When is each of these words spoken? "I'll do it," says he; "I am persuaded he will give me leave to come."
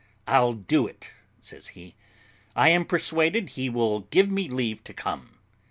"I'll 0.25 0.53
do 0.53 0.87
it," 0.87 1.11
says 1.41 1.67
he; 1.77 1.93
"I 2.55 2.69
am 2.69 2.85
persuaded 2.85 3.49
he 3.49 3.69
will 3.69 3.99
give 4.09 4.31
me 4.31 4.49
leave 4.49 4.83
to 4.85 4.95
come." 4.95 5.37